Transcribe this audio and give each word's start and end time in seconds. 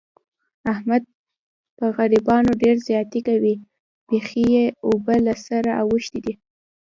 احمد 0.73 1.03
په 1.77 1.85
غریبانو 1.97 2.51
ډېر 2.63 2.75
زیاتی 2.87 3.19
کوي. 3.27 3.55
بیخي 4.07 4.43
یې 4.53 4.65
اوبه 4.87 5.15
له 5.25 5.33
سره 5.47 5.71
اوښتې 5.81 6.19
دي. 6.25 6.33